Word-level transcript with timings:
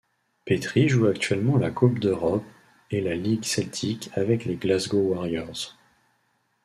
Petrie 0.45 0.89
joue 0.89 1.05
actuellement 1.05 1.57
la 1.57 1.69
coupe 1.69 1.99
d'Europe 1.99 2.43
et 2.89 3.01
la 3.01 3.13
Ligue 3.15 3.45
Celtique 3.45 4.09
avec 4.15 4.45
les 4.45 4.55
Glasgow 4.55 4.97
Warriors. 4.97 5.77